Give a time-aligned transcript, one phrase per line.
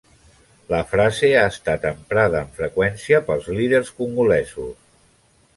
[0.71, 4.73] La frase ha estat emprada amb freqüència pels líders congolesos.